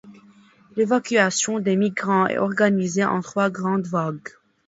[0.77, 4.29] L'évacuation des migrants est organisée en trois grandes vagues.